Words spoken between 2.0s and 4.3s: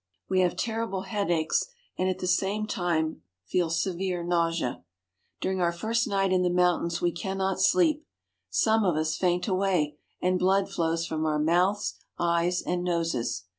at the same time feel severe